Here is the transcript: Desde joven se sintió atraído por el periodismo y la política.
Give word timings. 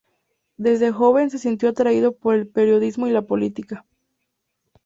Desde 0.57 0.91
joven 0.91 1.29
se 1.29 1.37
sintió 1.37 1.69
atraído 1.69 2.13
por 2.13 2.33
el 2.33 2.47
periodismo 2.47 3.05
y 3.07 3.11
la 3.11 3.21
política. 3.21 3.85